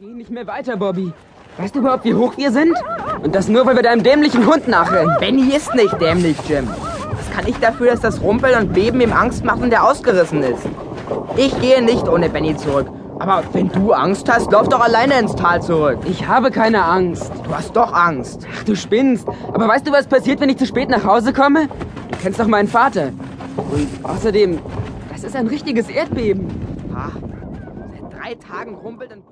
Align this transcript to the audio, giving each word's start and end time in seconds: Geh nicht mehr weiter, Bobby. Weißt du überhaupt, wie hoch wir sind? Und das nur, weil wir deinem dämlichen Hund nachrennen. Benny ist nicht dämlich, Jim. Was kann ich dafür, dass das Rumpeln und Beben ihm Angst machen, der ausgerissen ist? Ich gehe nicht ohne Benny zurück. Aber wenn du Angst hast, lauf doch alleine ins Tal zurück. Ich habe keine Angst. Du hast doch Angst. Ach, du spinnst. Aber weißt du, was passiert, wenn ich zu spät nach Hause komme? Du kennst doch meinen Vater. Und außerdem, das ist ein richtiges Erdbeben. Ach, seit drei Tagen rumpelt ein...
Geh 0.00 0.14
nicht 0.14 0.30
mehr 0.30 0.46
weiter, 0.46 0.78
Bobby. 0.78 1.12
Weißt 1.58 1.74
du 1.74 1.80
überhaupt, 1.80 2.06
wie 2.06 2.14
hoch 2.14 2.34
wir 2.38 2.50
sind? 2.50 2.74
Und 3.22 3.34
das 3.34 3.48
nur, 3.48 3.66
weil 3.66 3.76
wir 3.76 3.82
deinem 3.82 4.02
dämlichen 4.02 4.46
Hund 4.46 4.66
nachrennen. 4.66 5.14
Benny 5.20 5.54
ist 5.54 5.74
nicht 5.74 6.00
dämlich, 6.00 6.38
Jim. 6.48 6.66
Was 7.12 7.30
kann 7.36 7.46
ich 7.46 7.58
dafür, 7.58 7.88
dass 7.88 8.00
das 8.00 8.22
Rumpeln 8.22 8.58
und 8.58 8.72
Beben 8.72 9.02
ihm 9.02 9.12
Angst 9.12 9.44
machen, 9.44 9.68
der 9.68 9.84
ausgerissen 9.84 10.42
ist? 10.42 10.66
Ich 11.36 11.60
gehe 11.60 11.84
nicht 11.84 12.08
ohne 12.08 12.30
Benny 12.30 12.56
zurück. 12.56 12.86
Aber 13.18 13.42
wenn 13.52 13.68
du 13.68 13.92
Angst 13.92 14.32
hast, 14.32 14.50
lauf 14.50 14.70
doch 14.70 14.80
alleine 14.80 15.18
ins 15.18 15.36
Tal 15.36 15.60
zurück. 15.60 15.98
Ich 16.06 16.26
habe 16.26 16.50
keine 16.50 16.82
Angst. 16.82 17.30
Du 17.44 17.54
hast 17.54 17.76
doch 17.76 17.92
Angst. 17.92 18.46
Ach, 18.56 18.64
du 18.64 18.74
spinnst. 18.76 19.28
Aber 19.52 19.68
weißt 19.68 19.86
du, 19.86 19.92
was 19.92 20.06
passiert, 20.06 20.40
wenn 20.40 20.48
ich 20.48 20.56
zu 20.56 20.64
spät 20.64 20.88
nach 20.88 21.04
Hause 21.04 21.34
komme? 21.34 21.68
Du 22.10 22.18
kennst 22.22 22.40
doch 22.40 22.46
meinen 22.46 22.68
Vater. 22.68 23.10
Und 23.54 23.86
außerdem, 24.02 24.60
das 25.12 25.24
ist 25.24 25.36
ein 25.36 25.46
richtiges 25.46 25.90
Erdbeben. 25.90 26.48
Ach, 26.96 27.12
seit 27.92 28.18
drei 28.18 28.34
Tagen 28.36 28.76
rumpelt 28.76 29.12
ein... 29.12 29.22